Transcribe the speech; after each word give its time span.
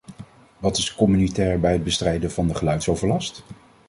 Wat 0.57 0.77
is 0.77 0.95
communautair 0.95 1.59
bij 1.59 1.73
het 1.73 1.83
bestrijden 1.83 2.31
van 2.31 2.47
de 2.47 2.55
geluidsoverlast? 2.55 3.43